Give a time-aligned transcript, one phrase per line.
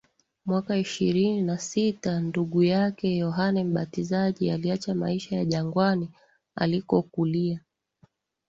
[0.45, 6.09] Mwaka ishirini na sita ndugu yake Yohane Mbatizaji aliacha maisha ya jangwani
[6.55, 7.63] alikokulia